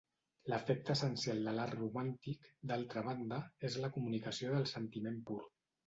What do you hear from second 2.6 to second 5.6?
d'altra banda, és la comunicació del sentiment pur.